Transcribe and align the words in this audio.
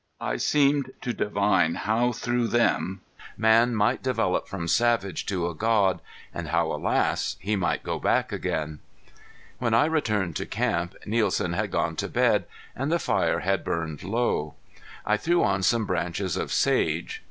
I 0.19 0.37
seemed 0.37 0.93
to 1.01 1.13
divine 1.13 1.75
how 1.75 2.11
through 2.11 2.47
them 2.47 3.01
man 3.37 3.75
might 3.75 4.01
develop 4.01 4.47
from 4.47 4.67
savage 4.67 5.27
to 5.27 5.47
a 5.47 5.53
god, 5.53 6.01
and 6.33 6.47
how 6.47 6.71
alas! 6.71 7.35
he 7.39 7.55
might 7.55 7.83
go 7.83 7.99
back 7.99 8.31
again. 8.31 8.79
When 9.59 9.75
I 9.75 9.85
returned 9.85 10.35
to 10.37 10.47
camp 10.47 10.95
Nielsen 11.05 11.53
had 11.53 11.69
gone 11.69 11.95
to 11.97 12.07
bed 12.09 12.45
and 12.75 12.91
the 12.91 12.97
fire 12.97 13.41
had 13.41 13.63
burned 13.63 14.01
low. 14.01 14.55
I 15.05 15.17
threw 15.17 15.43
on 15.43 15.61
some 15.61 15.85
branches 15.85 16.35
of 16.35 16.51
sage. 16.51 17.19